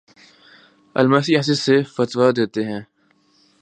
[0.95, 2.81] علما اسی حیثیت سے فتویٰ دیتے ہیں